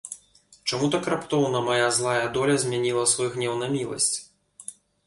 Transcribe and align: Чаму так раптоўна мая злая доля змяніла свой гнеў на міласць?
Чаму 0.69 0.87
так 0.95 1.09
раптоўна 1.15 1.61
мая 1.69 1.91
злая 1.99 2.25
доля 2.39 2.59
змяніла 2.65 3.07
свой 3.13 3.33
гнеў 3.39 3.53
на 3.65 3.73
міласць? 3.77 4.15